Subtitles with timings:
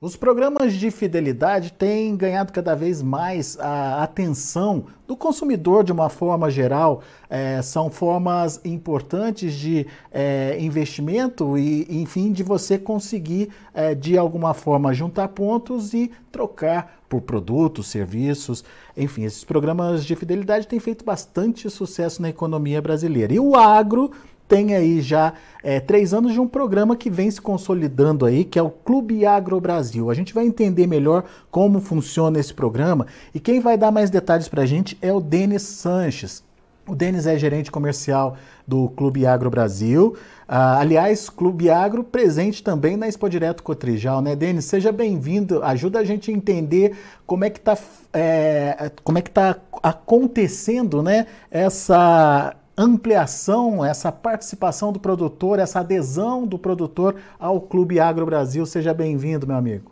[0.00, 6.08] Os programas de fidelidade têm ganhado cada vez mais a atenção do consumidor de uma
[6.08, 7.02] forma geral.
[7.28, 14.54] É, são formas importantes de é, investimento e, enfim, de você conseguir, é, de alguma
[14.54, 18.62] forma, juntar pontos e trocar por produtos, serviços.
[18.96, 23.34] Enfim, esses programas de fidelidade têm feito bastante sucesso na economia brasileira.
[23.34, 24.12] E o agro
[24.48, 28.58] tem aí já é, três anos de um programa que vem se consolidando aí, que
[28.58, 30.10] é o Clube Agro Brasil.
[30.10, 34.48] A gente vai entender melhor como funciona esse programa e quem vai dar mais detalhes
[34.48, 36.42] para a gente é o Denis Sanches.
[36.88, 40.16] O Denis é gerente comercial do Clube Agro Brasil.
[40.48, 44.64] Ah, aliás, Clube Agro presente também na Expo Direto Cotrijal, né, Denis?
[44.64, 45.62] Seja bem-vindo.
[45.62, 46.96] Ajuda a gente a entender
[47.26, 47.76] como é que está
[48.10, 56.46] é, como é que tá acontecendo, né, essa ampliação, essa participação do produtor, essa adesão
[56.46, 58.64] do produtor ao Clube Agro Brasil.
[58.64, 59.90] Seja bem-vindo, meu amigo.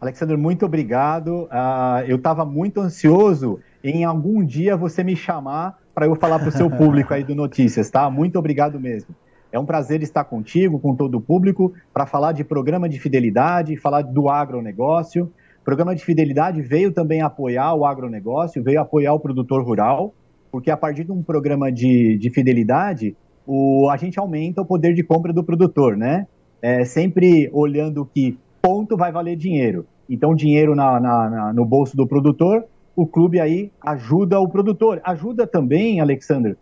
[0.00, 1.44] Alexandre, muito obrigado.
[1.44, 6.48] Uh, eu estava muito ansioso em algum dia você me chamar para eu falar para
[6.48, 8.10] o seu público aí do Notícias, tá?
[8.10, 9.14] Muito obrigado mesmo.
[9.52, 13.76] É um prazer estar contigo, com todo o público, para falar de programa de fidelidade,
[13.76, 15.32] falar do agronegócio.
[15.60, 20.12] O programa de fidelidade veio também apoiar o agronegócio, veio apoiar o produtor rural
[20.54, 24.94] porque a partir de um programa de, de fidelidade, o, a gente aumenta o poder
[24.94, 26.28] de compra do produtor, né?
[26.62, 29.84] É, sempre olhando que ponto vai valer dinheiro.
[30.08, 35.00] Então, dinheiro na, na, na, no bolso do produtor, o clube aí ajuda o produtor.
[35.02, 36.56] Ajuda também, Alexandre,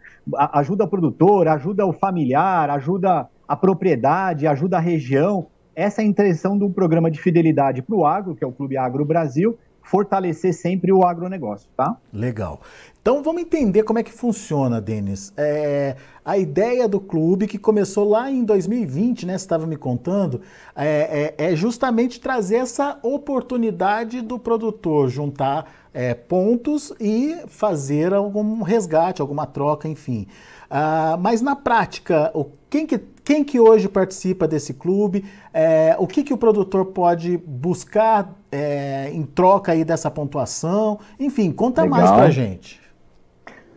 [0.54, 5.48] ajuda o produtor, ajuda o familiar, ajuda a propriedade, ajuda a região.
[5.76, 8.52] Essa é a intenção de um programa de fidelidade para o agro, que é o
[8.52, 11.96] Clube Agro Brasil, fortalecer sempre o agronegócio, tá?
[12.12, 12.60] Legal.
[13.00, 15.32] Então vamos entender como é que funciona, Denis.
[15.36, 19.32] É, a ideia do clube, que começou lá em 2020, né?
[19.36, 20.40] Você estava me contando,
[20.76, 28.62] é, é, é, justamente trazer essa oportunidade do produtor juntar é, pontos e fazer algum
[28.62, 30.28] resgate, alguma troca, enfim.
[30.70, 35.24] Ah, mas na prática, o, quem, que, quem que hoje participa desse clube?
[35.54, 40.98] É, o que, que o produtor pode buscar é, em troca aí dessa pontuação?
[41.18, 41.98] Enfim, conta Legal.
[41.98, 42.80] mais pra gente.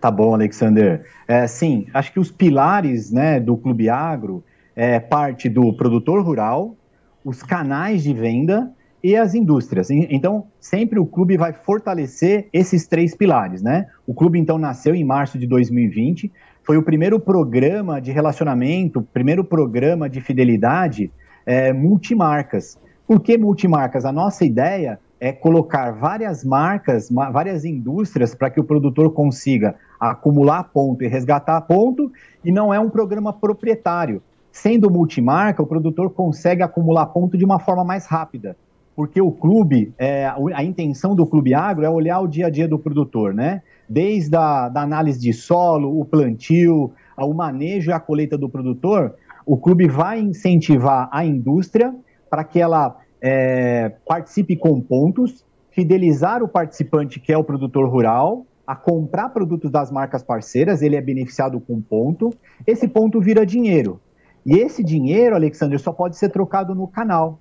[0.01, 1.05] Tá bom, Alexander.
[1.27, 4.43] É, sim, acho que os pilares né, do Clube Agro
[4.75, 6.75] é parte do produtor rural,
[7.23, 8.71] os canais de venda
[9.03, 9.89] e as indústrias.
[9.91, 13.87] Então, sempre o clube vai fortalecer esses três pilares, né?
[14.05, 16.31] O clube, então, nasceu em março de 2020,
[16.65, 21.11] foi o primeiro programa de relacionamento, primeiro programa de fidelidade
[21.45, 22.79] é, multimarcas.
[23.07, 24.03] Por que multimarcas?
[24.03, 30.63] A nossa ideia é colocar várias marcas, várias indústrias para que o produtor consiga acumular
[30.63, 32.11] ponto e resgatar ponto,
[32.43, 34.21] e não é um programa proprietário.
[34.51, 38.57] Sendo multimarca, o produtor consegue acumular ponto de uma forma mais rápida,
[38.95, 42.67] porque o clube, é, a intenção do clube agro é olhar o dia a dia
[42.67, 43.61] do produtor, né?
[43.87, 49.15] Desde a da análise de solo, o plantio, o manejo e a colheita do produtor,
[49.45, 51.93] o clube vai incentivar a indústria
[52.29, 58.45] para que ela é, participe com pontos, fidelizar o participante, que é o produtor rural,
[58.65, 62.33] a comprar produtos das marcas parceiras, ele é beneficiado com ponto,
[62.65, 63.99] esse ponto vira dinheiro.
[64.45, 67.39] E esse dinheiro, Alexandre, só pode ser trocado no canal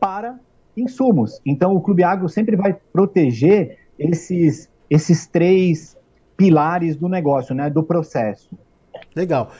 [0.00, 0.38] para
[0.76, 1.40] insumos.
[1.44, 5.96] Então, o Clube Agro sempre vai proteger esses, esses três
[6.36, 8.50] pilares do negócio, né, do processo.
[9.14, 9.50] Legal.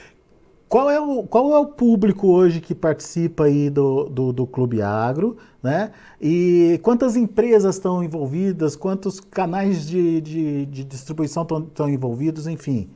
[0.69, 4.81] Qual é, o, qual é o público hoje que participa aí do, do, do Clube
[4.81, 5.91] Agro, né?
[6.21, 12.89] E quantas empresas estão envolvidas, quantos canais de, de, de distribuição estão envolvidos, enfim.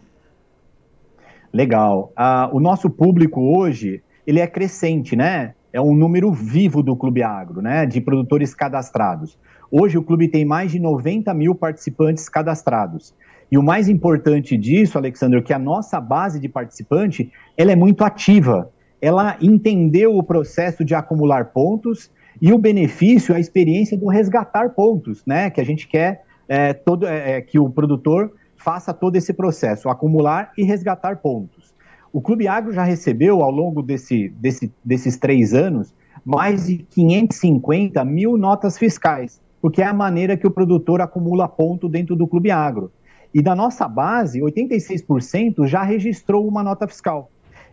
[1.54, 2.12] Legal.
[2.12, 5.54] Uh, o nosso público hoje, ele é crescente, né?
[5.72, 7.86] É um número vivo do Clube Agro, né?
[7.86, 9.38] De produtores cadastrados.
[9.72, 13.16] Hoje o clube tem mais de 90 mil participantes cadastrados.
[13.50, 17.76] E o mais importante disso, Alexandre, é que a nossa base de participante, ela é
[17.76, 18.70] muito ativa.
[19.02, 22.12] Ela entendeu o processo de acumular pontos
[22.42, 25.50] e o benefício, a experiência do resgatar pontos, né?
[25.50, 29.88] Que a gente quer é, todo, é, é, que o produtor faça todo esse processo,
[29.88, 31.74] acumular e resgatar pontos.
[32.12, 35.94] O Clube Agro já recebeu, ao longo desse, desse, desses três anos,
[36.26, 41.88] mais de 550 mil notas fiscais, porque é a maneira que o produtor acumula ponto
[41.88, 42.92] dentro do Clube Agro.
[43.34, 47.30] E da nossa base, 86% já registrou uma nota fiscal.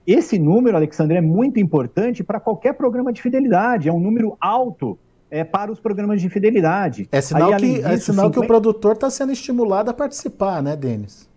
[0.06, 4.98] Esse número, Alexandre, é muito importante para qualquer programa de fidelidade, é um número alto
[5.30, 7.08] é, para os programas de fidelidade.
[7.10, 8.32] É sinal, Aí, que, disso, é sinal 50...
[8.32, 11.28] que o produtor está sendo estimulado a participar, né, Denis?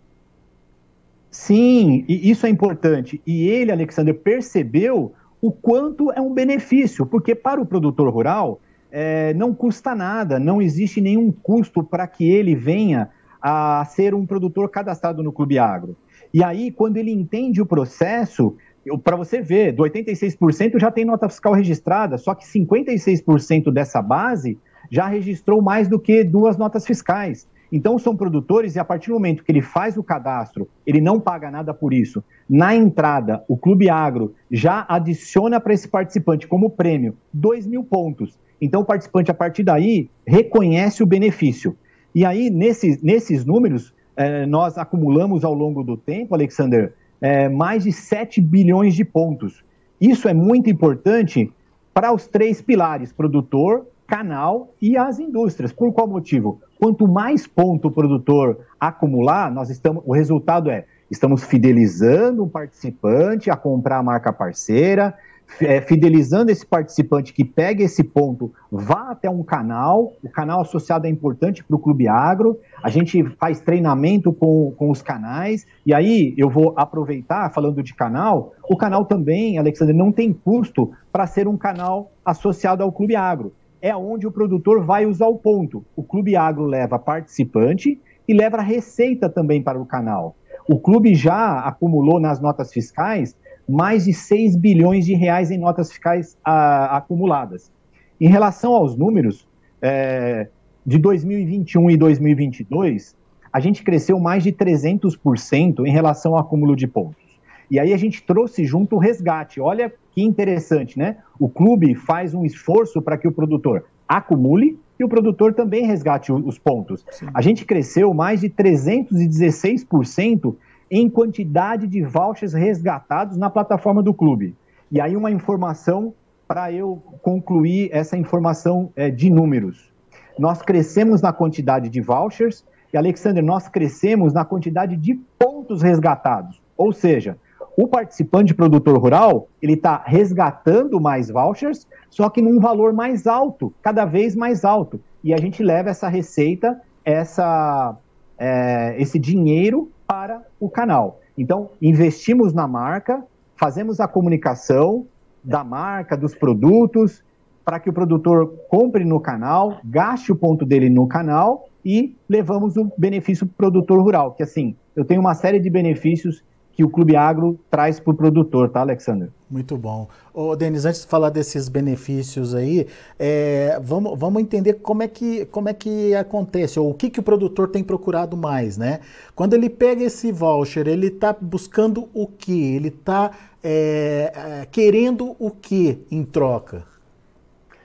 [1.29, 3.21] Sim, e isso é importante.
[3.25, 8.59] E ele, Alexandre, percebeu o quanto é um benefício, porque para o produtor rural,
[8.91, 13.09] é, não custa nada, não existe nenhum custo para que ele venha
[13.41, 15.95] a ser um produtor cadastrado no Clube Agro.
[16.33, 18.55] E aí, quando ele entende o processo,
[19.03, 24.57] para você ver, do 86% já tem nota fiscal registrada, só que 56% dessa base
[24.89, 27.47] já registrou mais do que duas notas fiscais.
[27.71, 31.19] Então, são produtores, e a partir do momento que ele faz o cadastro, ele não
[31.19, 32.21] paga nada por isso.
[32.49, 38.37] Na entrada, o Clube Agro já adiciona para esse participante como prêmio 2 mil pontos.
[38.61, 41.75] Então, o participante, a partir daí, reconhece o benefício.
[42.13, 47.83] E aí, nesses, nesses números, eh, nós acumulamos ao longo do tempo, Alexander, eh, mais
[47.83, 49.63] de 7 bilhões de pontos.
[49.99, 51.51] Isso é muito importante
[51.93, 55.71] para os três pilares: produtor, canal e as indústrias.
[55.71, 56.59] Por qual motivo?
[56.79, 63.49] Quanto mais ponto o produtor acumular, nós estamos, o resultado é estamos fidelizando um participante
[63.49, 65.13] a comprar a marca parceira,
[65.59, 71.07] é, fidelizando esse participante que pega esse ponto, vá até um canal, o canal associado
[71.07, 75.93] é importante para o Clube Agro, a gente faz treinamento com, com os canais, e
[75.93, 81.27] aí eu vou aproveitar, falando de canal, o canal também, Alexandre, não tem custo para
[81.27, 85.83] ser um canal associado ao Clube Agro é onde o produtor vai usar o ponto.
[85.95, 90.35] O Clube Agro leva participante e leva receita também para o canal.
[90.69, 93.35] O clube já acumulou nas notas fiscais
[93.71, 97.71] mais de 6 bilhões de reais em notas fiscais a, acumuladas.
[98.19, 99.47] Em relação aos números,
[99.81, 100.47] é,
[100.85, 103.15] de 2021 e 2022,
[103.51, 107.21] a gente cresceu mais de 300% em relação ao acúmulo de pontos.
[107.69, 109.61] E aí a gente trouxe junto o resgate.
[109.61, 111.17] Olha que interessante, né?
[111.39, 116.33] O clube faz um esforço para que o produtor acumule e o produtor também resgate
[116.33, 117.05] os pontos.
[117.11, 117.27] Sim.
[117.33, 120.55] A gente cresceu mais de 316%
[120.91, 124.53] em quantidade de vouchers resgatados na plataforma do clube.
[124.91, 126.13] E aí uma informação
[126.45, 129.89] para eu concluir essa informação é, de números.
[130.37, 136.61] Nós crescemos na quantidade de vouchers e, Alexander, nós crescemos na quantidade de pontos resgatados.
[136.75, 137.37] Ou seja,
[137.77, 143.73] o participante produtor rural, ele está resgatando mais vouchers, só que num valor mais alto,
[143.81, 144.99] cada vez mais alto.
[145.23, 147.95] E a gente leva essa receita, essa,
[148.37, 151.19] é, esse dinheiro para o canal.
[151.37, 153.21] Então, investimos na marca,
[153.57, 155.07] fazemos a comunicação
[155.43, 157.23] da marca, dos produtos,
[157.65, 162.77] para que o produtor compre no canal, gaste o ponto dele no canal e levamos
[162.77, 166.83] o benefício para o produtor rural, que assim, eu tenho uma série de benefícios que
[166.83, 169.29] o Clube Agro traz para o produtor, tá, Alexander?
[169.49, 170.07] Muito bom.
[170.33, 172.87] Ô, Denis, antes de falar desses benefícios aí,
[173.19, 177.19] é, vamos, vamos entender como é, que, como é que acontece, ou o que, que
[177.19, 179.01] o produtor tem procurado mais, né?
[179.35, 182.75] Quando ele pega esse voucher, ele está buscando o que?
[182.75, 183.31] Ele está
[183.61, 186.85] é, é, querendo o que em troca?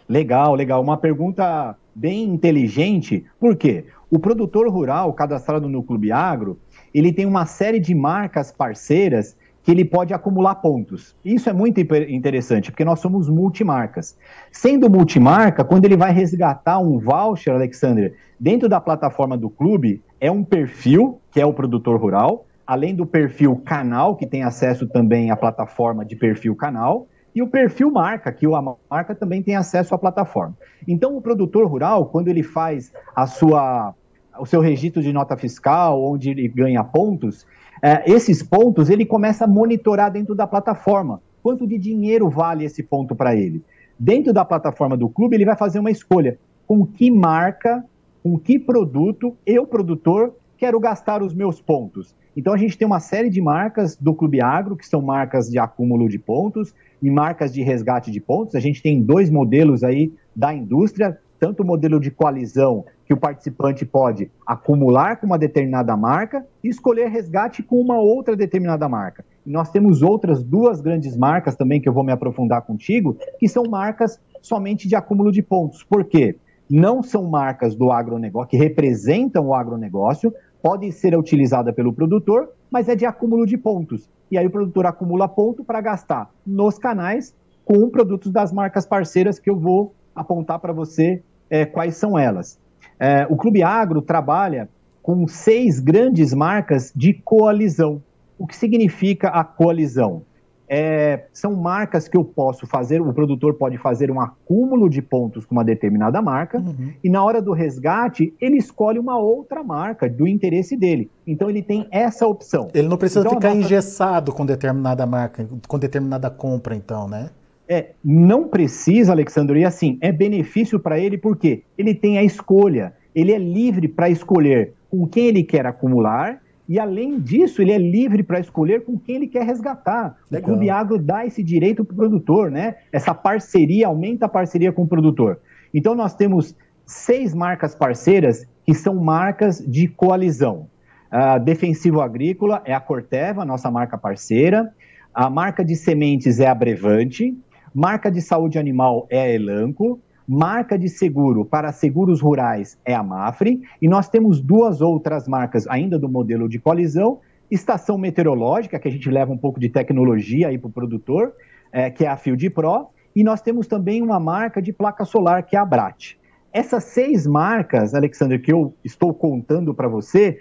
[0.09, 0.81] Legal, legal.
[0.81, 3.87] Uma pergunta bem inteligente, por quê?
[4.09, 6.59] O produtor rural cadastrado no Clube Agro,
[6.95, 11.17] ele tem uma série de marcas parceiras que ele pode acumular pontos.
[11.25, 14.17] Isso é muito interessante, porque nós somos multimarcas.
[14.53, 20.31] Sendo multimarca, quando ele vai resgatar um voucher, Alexander, dentro da plataforma do clube, é
[20.31, 25.33] um perfil, que é o produtor rural, além do perfil canal, que tem acesso também
[25.33, 29.95] à plataforma de perfil canal, e o perfil marca, que a marca também tem acesso
[29.95, 30.57] à plataforma.
[30.87, 33.95] Então, o produtor rural, quando ele faz a sua
[34.39, 37.47] o seu registro de nota fiscal, onde ele ganha pontos,
[37.83, 41.21] é, esses pontos ele começa a monitorar dentro da plataforma.
[41.43, 43.63] Quanto de dinheiro vale esse ponto para ele?
[43.99, 46.39] Dentro da plataforma do clube, ele vai fazer uma escolha.
[46.67, 47.85] Com que marca,
[48.23, 52.15] com que produto eu, produtor, quero gastar os meus pontos?
[52.37, 55.59] Então a gente tem uma série de marcas do Clube Agro, que são marcas de
[55.59, 58.55] acúmulo de pontos e marcas de resgate de pontos.
[58.55, 63.17] A gente tem dois modelos aí da indústria, tanto o modelo de coalizão, que o
[63.17, 69.25] participante pode acumular com uma determinada marca e escolher resgate com uma outra determinada marca.
[69.47, 73.49] E nós temos outras duas grandes marcas também que eu vou me aprofundar contigo, que
[73.49, 75.85] são marcas somente de acúmulo de pontos.
[75.85, 76.37] Por quê?
[76.69, 82.89] Não são marcas do agronegócio, que representam o agronegócio, pode ser utilizada pelo produtor, mas
[82.89, 84.11] é de acúmulo de pontos.
[84.29, 87.33] E aí o produtor acumula ponto para gastar nos canais
[87.65, 92.59] com produtos das marcas parceiras que eu vou apontar para você é, quais são elas.
[92.99, 94.69] É, o Clube Agro trabalha
[95.03, 98.03] com seis grandes marcas de coalizão.
[98.39, 100.23] O que significa a coalizão?
[100.69, 105.47] É, são marcas que eu posso fazer, o produtor pode fazer um acúmulo de pontos
[105.47, 106.93] com uma determinada marca, uhum.
[107.05, 111.09] e na hora do resgate, ele escolhe uma outra marca do interesse dele.
[111.25, 112.69] Então ele tem essa opção.
[112.75, 113.61] Ele não precisa então, ficar nossa...
[113.61, 117.31] engessado com determinada marca, com determinada compra, então, né?
[117.69, 122.95] É, não precisa, Alexandre, e assim, é benefício para ele porque ele tem a escolha,
[123.15, 127.79] ele é livre para escolher com quem ele quer acumular e, além disso, ele é
[127.79, 130.17] livre para escolher com quem ele quer resgatar.
[130.31, 130.51] Legal.
[130.51, 132.77] O Clube Agro dá esse direito para o produtor, né?
[132.93, 135.39] Essa parceria, aumenta a parceria com o produtor.
[135.73, 140.69] Então, nós temos seis marcas parceiras que são marcas de coalizão.
[141.09, 144.73] A Defensivo Agrícola é a Corteva, nossa marca parceira.
[145.15, 147.37] A marca de sementes é a Brevante.
[147.79, 150.01] Marca de saúde animal é a Elanco.
[150.27, 155.67] Marca de seguro para seguros rurais é a Mafre, e nós temos duas outras marcas
[155.69, 160.49] ainda do modelo de colisão, estação meteorológica, que a gente leva um pouco de tecnologia
[160.49, 161.35] aí para o produtor,
[161.71, 165.43] é, que é a Field Pro, e nós temos também uma marca de placa solar,
[165.43, 166.15] que é a Brat.
[166.55, 170.39] Essas seis marcas, Alexandre, que eu estou contando para você,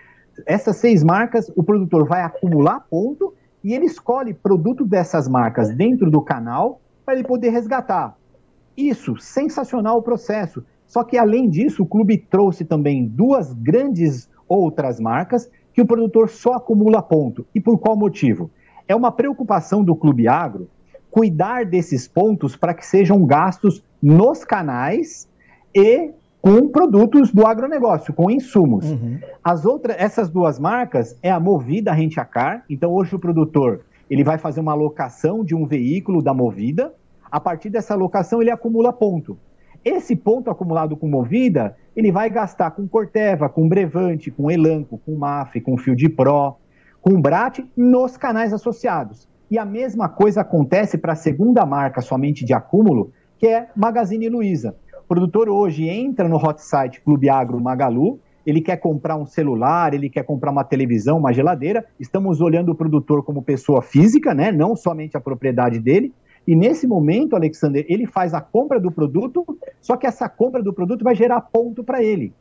[0.47, 6.09] essas seis marcas, o produtor vai acumular ponto e ele escolhe produto dessas marcas dentro
[6.09, 8.17] do canal para ele poder resgatar.
[8.75, 10.63] Isso, sensacional o processo.
[10.87, 16.29] Só que, além disso, o clube trouxe também duas grandes outras marcas que o produtor
[16.29, 17.45] só acumula ponto.
[17.53, 18.49] E por qual motivo?
[18.87, 20.69] É uma preocupação do Clube Agro
[21.09, 25.29] cuidar desses pontos para que sejam gastos nos canais
[25.73, 28.91] e com produtos do agronegócio, com insumos.
[28.91, 29.17] Uhum.
[29.43, 32.65] As outras, essas duas marcas é a Movida Rentacar.
[32.69, 36.93] Então hoje o produtor ele vai fazer uma alocação de um veículo da Movida
[37.35, 39.37] a partir dessa alocação, ele acumula ponto.
[39.83, 45.17] Esse ponto acumulado com Movida, ele vai gastar com Corteva, com Brevante, com Elanco, com
[45.17, 46.55] MAF, com Field Pro,
[47.01, 49.27] com Brat, nos canais associados.
[49.51, 54.29] E a mesma coisa acontece para a segunda marca somente de acúmulo, que é Magazine
[54.29, 54.75] Luiza.
[55.03, 59.93] O produtor hoje entra no hot site Clube Agro Magalu, ele quer comprar um celular,
[59.93, 61.85] ele quer comprar uma televisão, uma geladeira.
[61.99, 64.51] Estamos olhando o produtor como pessoa física, né?
[64.51, 66.13] não somente a propriedade dele.
[66.47, 69.43] E nesse momento, Alexander, ele faz a compra do produto,
[69.81, 72.33] só que essa compra do produto vai gerar ponto para ele.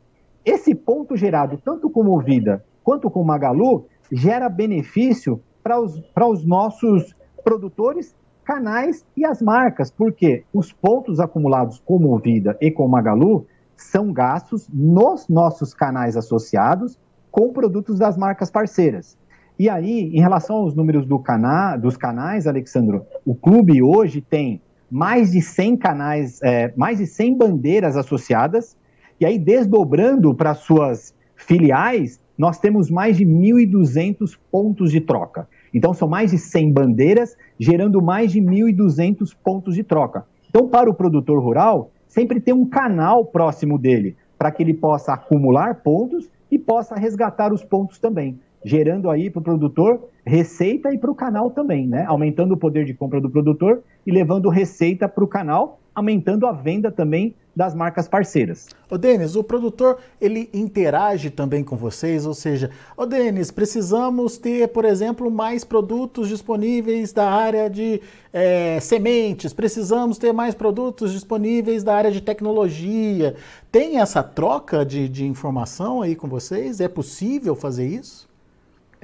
[0.45, 7.15] Esse ponto gerado tanto com Movida quanto com Magalu gera benefício para os, os nossos
[7.43, 14.11] produtores, canais e as marcas, porque os pontos acumulados com Movida e com Magalu são
[14.11, 16.99] gastos nos nossos canais associados
[17.31, 19.17] com produtos das marcas parceiras.
[19.57, 24.61] E aí, em relação aos números do cana dos canais, Alexandro, o clube hoje tem
[24.91, 28.77] mais de 100 canais, é, mais de 100 bandeiras associadas,
[29.19, 35.47] e aí desdobrando para suas filiais, nós temos mais de 1.200 pontos de troca.
[35.73, 40.25] Então, são mais de 100 bandeiras, gerando mais de 1.200 pontos de troca.
[40.49, 45.13] Então, para o produtor rural, sempre tem um canal próximo dele, para que ele possa
[45.13, 50.97] acumular pontos e possa resgatar os pontos também gerando aí para o produtor receita e
[50.97, 52.03] para o canal também, né?
[52.07, 56.51] Aumentando o poder de compra do produtor e levando receita para o canal, aumentando a
[56.51, 58.67] venda também das marcas parceiras.
[58.91, 64.67] Ô Denis, o produtor ele interage também com vocês, ou seja, ô Denis, precisamos ter,
[64.67, 68.01] por exemplo, mais produtos disponíveis da área de
[68.33, 73.35] é, sementes, precisamos ter mais produtos disponíveis da área de tecnologia.
[73.71, 76.81] Tem essa troca de, de informação aí com vocês?
[76.81, 78.27] É possível fazer isso?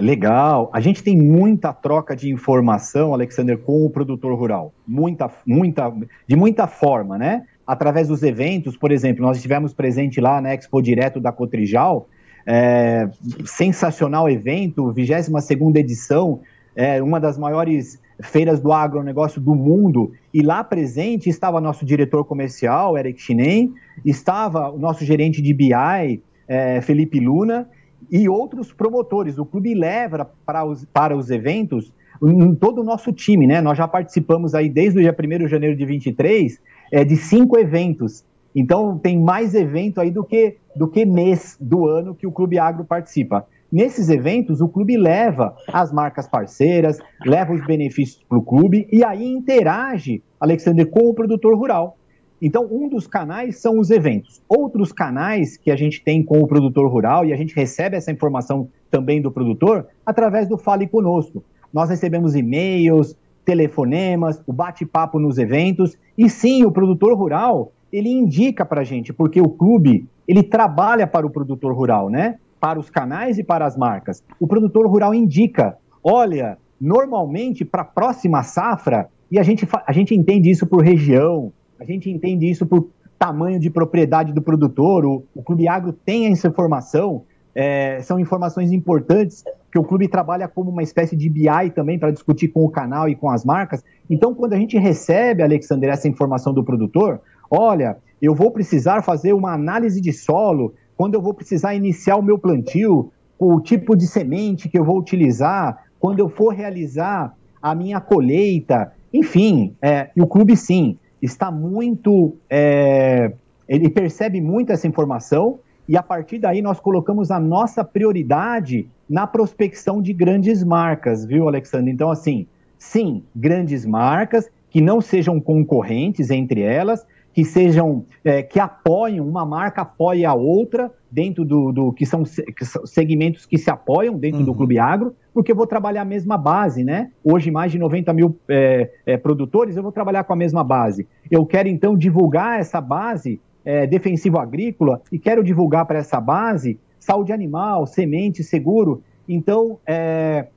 [0.01, 0.69] Legal.
[0.73, 4.73] A gente tem muita troca de informação, Alexander, com o produtor rural.
[4.85, 5.93] Muita, muita,
[6.27, 7.43] de muita forma, né?
[7.65, 12.09] Através dos eventos, por exemplo, nós estivemos presente lá na Expo Direto da Cotrijal,
[12.45, 13.07] é,
[13.45, 16.41] sensacional evento, 22 segunda edição,
[16.75, 22.25] é, uma das maiores feiras do agronegócio do mundo, e lá presente estava nosso diretor
[22.25, 27.67] comercial, Eric Chinem, estava o nosso gerente de BI, é, Felipe Luna,
[28.09, 29.37] e outros promotores.
[29.37, 31.93] O clube leva para os, para os eventos
[32.23, 33.61] em todo o nosso time, né?
[33.61, 36.59] Nós já participamos aí desde o dia 1 de janeiro de 23
[36.91, 38.23] é, de cinco eventos.
[38.55, 42.59] Então tem mais evento aí do que, do que mês do ano que o Clube
[42.59, 43.47] Agro participa.
[43.71, 49.01] Nesses eventos, o clube leva as marcas parceiras, leva os benefícios para o clube e
[49.01, 51.97] aí interage, Alexander, com o produtor rural.
[52.41, 54.41] Então, um dos canais são os eventos.
[54.49, 58.11] Outros canais que a gente tem com o produtor rural, e a gente recebe essa
[58.11, 61.43] informação também do produtor, através do Fale Conosco.
[61.71, 68.65] Nós recebemos e-mails, telefonemas, o bate-papo nos eventos, e sim, o produtor rural, ele indica
[68.65, 72.37] para a gente, porque o clube, ele trabalha para o produtor rural, né?
[72.59, 74.23] Para os canais e para as marcas.
[74.39, 80.15] O produtor rural indica, olha, normalmente para a próxima safra, e a gente, a gente
[80.15, 85.23] entende isso por região, a gente entende isso por tamanho de propriedade do produtor, o,
[85.33, 87.23] o Clube Agro tem essa informação.
[87.55, 92.11] é, são informações importantes que o clube trabalha como uma espécie de BI também para
[92.11, 93.83] discutir com o canal e com as marcas.
[94.09, 97.19] Então, quando a gente recebe, Alexander, essa informação do produtor,
[97.49, 102.21] olha, eu vou precisar fazer uma análise de solo, quando eu vou precisar iniciar o
[102.21, 107.73] meu plantio, o tipo de semente que eu vou utilizar, quando eu for realizar a
[107.73, 113.33] minha colheita, enfim, é, o clube sim está muito, é,
[113.67, 119.27] ele percebe muito essa informação e a partir daí nós colocamos a nossa prioridade na
[119.27, 121.91] prospecção de grandes marcas, viu, Alexandre?
[121.91, 122.47] Então, assim,
[122.77, 129.45] sim, grandes marcas que não sejam concorrentes entre elas, que sejam, é, que apoiem, uma
[129.45, 134.17] marca apoie a outra dentro do, do que, são, que, são, segmentos que se apoiam
[134.17, 134.45] dentro uhum.
[134.45, 137.11] do Clube Agro, porque eu vou trabalhar a mesma base, né?
[137.23, 141.07] Hoje, mais de 90 mil é, é, produtores, eu vou trabalhar com a mesma base.
[141.29, 146.79] Eu quero, então, divulgar essa base é, defensivo agrícola e quero divulgar para essa base
[147.01, 149.03] saúde animal, semente, seguro.
[149.27, 150.47] Então, é,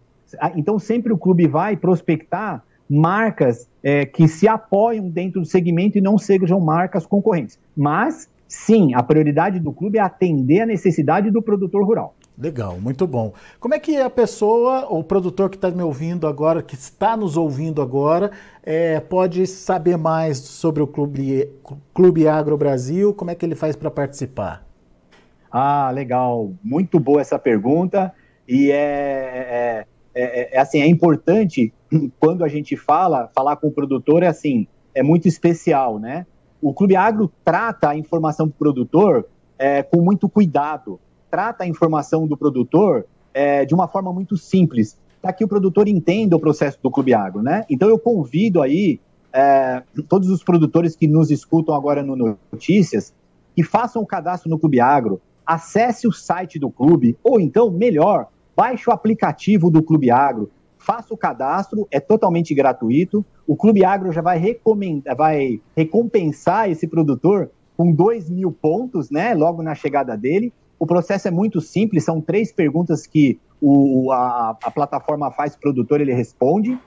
[0.55, 6.01] então sempre o clube vai prospectar marcas é, que se apoiam dentro do segmento e
[6.01, 7.59] não sejam marcas concorrentes.
[7.77, 12.15] Mas, sim, a prioridade do clube é atender a necessidade do produtor rural.
[12.37, 13.33] Legal, muito bom.
[13.61, 17.17] Como é que a pessoa, ou o produtor que está me ouvindo agora, que está
[17.17, 21.49] nos ouvindo agora, é, pode saber mais sobre o Clube,
[21.95, 23.15] Clube Agro Brasil?
[23.15, 24.67] Como é que ele faz para participar?
[25.51, 26.53] Ah, legal.
[26.65, 28.13] Muito boa essa pergunta.
[28.49, 31.73] E é, é, é, é, assim, é importante
[32.21, 36.27] quando a gente fala, falar com o produtor é assim, é muito especial, né?
[36.63, 39.27] O Clube Agro trata a informação para o produtor
[39.59, 40.99] é, com muito cuidado
[41.35, 45.89] trata a informação do produtor é, de uma forma muito simples, para que o produtor
[45.89, 47.65] entenda o processo do Clube Agro, né?
[47.69, 49.01] Então eu convido aí
[49.33, 53.13] é, todos os produtores que nos escutam agora no Notícias,
[53.53, 58.29] que façam o cadastro no Clube Agro, acesse o site do clube, ou então, melhor,
[58.57, 63.25] baixe o aplicativo do Clube Agro, faça o cadastro, é totalmente gratuito.
[63.47, 64.41] O Clube Agro já vai,
[65.17, 69.35] vai recompensar esse produtor com 2 mil pontos, né?
[69.35, 70.53] Logo na chegada dele.
[70.79, 75.59] O processo é muito simples, são três perguntas que o, a, a plataforma faz o
[75.59, 76.79] produtor, ele responde.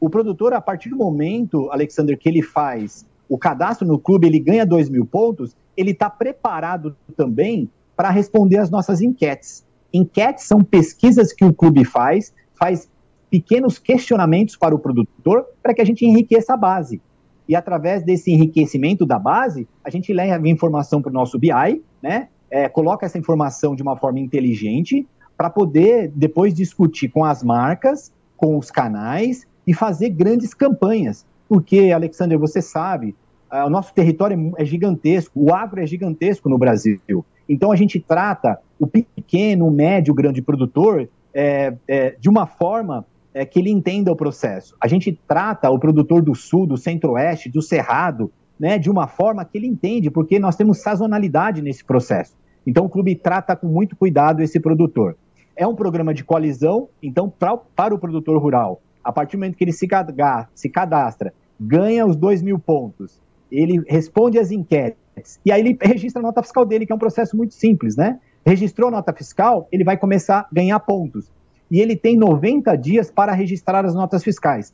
[0.00, 4.38] O produtor, a partir do momento, Alexander, que ele faz o cadastro no clube, ele
[4.38, 9.65] ganha dois mil pontos, ele está preparado também para responder as nossas enquetes.
[9.92, 12.90] Enquetes são pesquisas que o clube faz, faz
[13.30, 17.00] pequenos questionamentos para o produtor para que a gente enriqueça a base.
[17.48, 22.28] E através desse enriquecimento da base, a gente leva informação para o nosso BI, né?
[22.50, 28.12] é, coloca essa informação de uma forma inteligente para poder depois discutir com as marcas,
[28.36, 31.26] com os canais e fazer grandes campanhas.
[31.48, 33.14] Porque, Alexander, você sabe,
[33.52, 37.00] uh, o nosso território é gigantesco, o agro é gigantesco no Brasil.
[37.48, 42.46] Então a gente trata o pequeno, o médio, o grande produtor é, é, de uma
[42.46, 44.74] forma é, que ele entenda o processo.
[44.80, 49.44] A gente trata o produtor do sul, do centro-oeste, do cerrado, né, de uma forma
[49.44, 52.34] que ele entende, porque nós temos sazonalidade nesse processo.
[52.66, 55.16] Então o clube trata com muito cuidado esse produtor.
[55.54, 59.56] É um programa de coalizão, então pra, para o produtor rural, a partir do momento
[59.56, 63.20] que ele se, cadastra, se cadastra ganha os dois mil pontos,
[63.60, 66.98] ele responde às enquetes, e aí ele registra a nota fiscal dele, que é um
[66.98, 68.18] processo muito simples, né?
[68.44, 71.32] Registrou nota fiscal, ele vai começar a ganhar pontos.
[71.70, 74.72] E ele tem 90 dias para registrar as notas fiscais.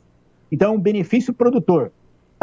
[0.51, 1.91] Então, é benefício produtor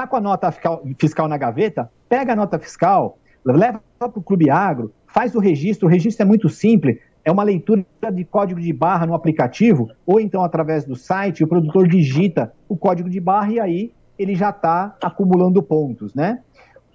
[0.00, 0.50] está com a nota
[0.98, 5.86] fiscal na gaveta, pega a nota fiscal, leva para o Clube Agro, faz o registro.
[5.86, 10.18] O registro é muito simples, é uma leitura de código de barra no aplicativo, ou
[10.18, 14.50] então através do site, o produtor digita o código de barra e aí ele já
[14.50, 16.40] está acumulando pontos, né?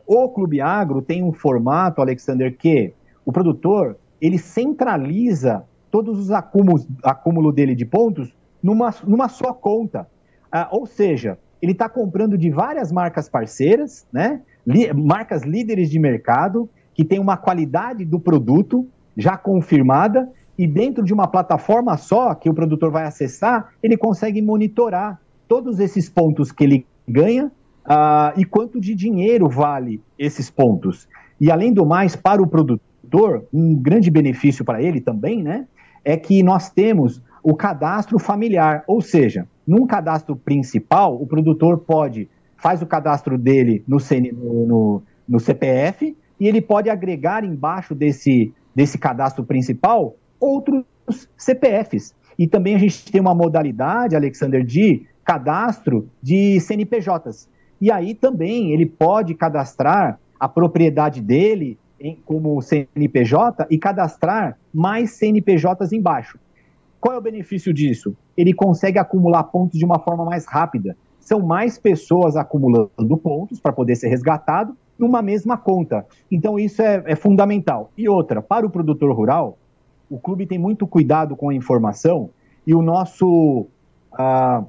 [0.05, 2.93] O Clube Agro tem um formato, Alexander, que
[3.25, 10.07] o produtor ele centraliza todos os acúmulos acúmulo dele de pontos numa, numa só conta.
[10.51, 14.41] Ah, ou seja, ele está comprando de várias marcas parceiras, né?
[14.65, 21.03] Li, marcas líderes de mercado, que tem uma qualidade do produto já confirmada, e dentro
[21.03, 26.51] de uma plataforma só que o produtor vai acessar, ele consegue monitorar todos esses pontos
[26.51, 27.51] que ele ganha
[27.85, 31.07] uh, e quanto de dinheiro vale esses pontos.
[31.39, 35.67] E além do mais, para o produtor, um grande benefício para ele também, né?
[36.03, 42.29] É que nós temos o cadastro familiar, ou seja, num cadastro principal, o produtor pode
[42.57, 48.53] faz o cadastro dele no, CN, no, no, CPF e ele pode agregar embaixo desse,
[48.73, 50.83] desse cadastro principal outros
[51.37, 52.15] CPFs.
[52.39, 57.49] E também a gente tem uma modalidade, Alexander, de cadastro de CNPJs.
[57.81, 65.11] E aí também ele pode cadastrar a propriedade dele em, como CNPJ e cadastrar mais
[65.11, 66.39] CNPJs embaixo.
[67.01, 68.15] Qual é o benefício disso?
[68.37, 70.95] Ele consegue acumular pontos de uma forma mais rápida.
[71.19, 76.05] São mais pessoas acumulando pontos para poder ser resgatado numa mesma conta.
[76.31, 77.91] Então, isso é, é fundamental.
[77.97, 79.57] E outra, para o produtor rural,
[80.09, 82.29] o clube tem muito cuidado com a informação
[82.65, 83.67] e o nosso,
[84.13, 84.65] uh,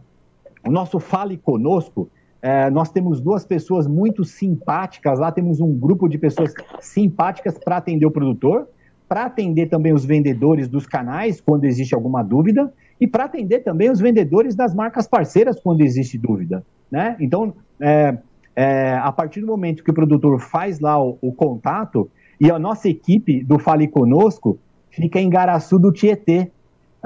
[0.66, 2.02] o nosso Fale Conosco,
[2.42, 7.76] uh, nós temos duas pessoas muito simpáticas lá, temos um grupo de pessoas simpáticas para
[7.76, 8.68] atender o produtor,
[9.09, 13.90] para atender também os vendedores dos canais quando existe alguma dúvida e para atender também
[13.90, 16.64] os vendedores das marcas parceiras quando existe dúvida.
[16.90, 17.16] Né?
[17.20, 18.18] Então, é,
[18.55, 22.59] é, a partir do momento que o produtor faz lá o, o contato, e a
[22.59, 24.59] nossa equipe do Fale Conosco
[24.90, 26.50] fica em Garaçu do Tietê,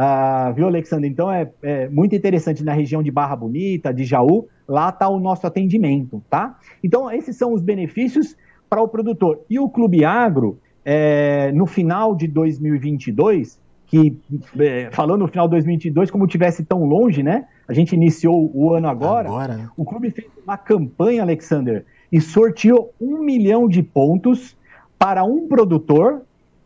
[0.02, 1.06] ah, viu, Alexandre?
[1.06, 5.20] Então é, é, muito interessante na região de Barra Bonita, de Jaú, lá está o
[5.20, 6.58] nosso atendimento, tá?
[6.82, 8.34] Então, esses são os benefícios
[8.66, 9.40] para o produtor.
[9.50, 14.16] E o Clube Agro, é, no final de 2022, que,
[14.58, 17.44] é, falando no final de 2022, como tivesse tão longe, né?
[17.68, 19.28] A gente iniciou o ano agora.
[19.28, 19.68] agora né?
[19.76, 24.56] O clube fez uma campanha, Alexander, e sorteou um milhão de pontos
[24.98, 26.22] para um produtor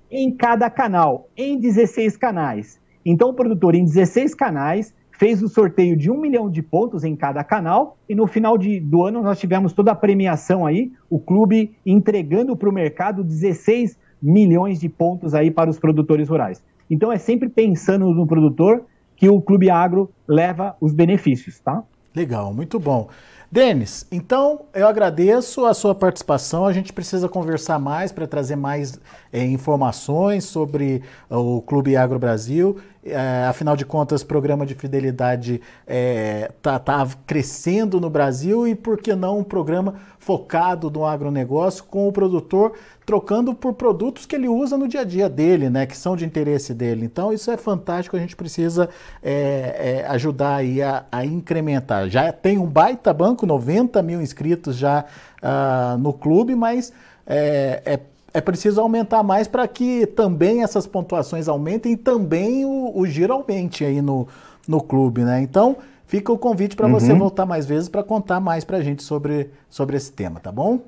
[0.09, 2.84] em cada canal, em 16 canais.
[3.05, 7.15] Então, o produtor, em 16 canais, fez o sorteio de um milhão de pontos em
[7.15, 11.19] cada canal, e no final de, do ano nós tivemos toda a premiação aí, o
[11.19, 16.63] clube entregando para o mercado 16 milhões de pontos aí para os produtores rurais.
[16.91, 18.85] Então, é sempre pensando no produtor
[19.17, 21.83] que o Clube Agro leva os benefícios, tá?
[22.15, 23.09] Legal, muito bom.
[23.51, 26.67] Denis, então eu agradeço a sua participação.
[26.67, 29.01] A gente precisa conversar mais para trazer mais
[29.33, 35.63] é, informações sobre o Clube Agro Brasil é, afinal de contas, programa de fidelidade está
[35.87, 41.85] é, tá, tá crescendo no Brasil e por que não um programa focado no agronegócio
[41.85, 42.73] com o produtor
[43.05, 46.25] trocando por produtos que ele usa no dia a dia dele, né, que são de
[46.25, 47.05] interesse dele.
[47.05, 48.89] Então isso é fantástico, a gente precisa
[49.23, 52.09] é, é ajudar aí a, a, incrementar.
[52.09, 55.05] Já tem um baita banco, 90 mil inscritos já
[55.43, 56.91] uh, no clube, mas
[57.27, 58.01] é,
[58.35, 63.33] é preciso aumentar mais para que também essas pontuações aumentem e também o, o giro
[63.33, 64.27] aumente aí no,
[64.67, 65.41] no clube, né?
[65.41, 66.93] Então, fica o convite para uhum.
[66.93, 70.51] você voltar mais vezes para contar mais para a gente sobre, sobre esse tema, tá
[70.51, 70.81] bom?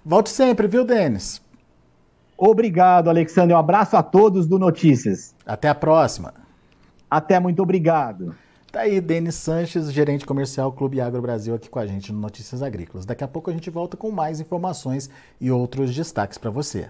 [0.06, 1.42] Volte sempre, viu, Denis?
[2.38, 3.54] Obrigado, Alexandre.
[3.54, 5.36] Um abraço a todos do Notícias.
[5.46, 6.47] Até a próxima.
[7.10, 8.36] Até, muito obrigado.
[8.72, 12.62] Tá aí, Denis Sanches, gerente comercial Clube Agro Brasil, aqui com a gente no Notícias
[12.62, 13.06] Agrícolas.
[13.06, 16.90] Daqui a pouco a gente volta com mais informações e outros destaques para você.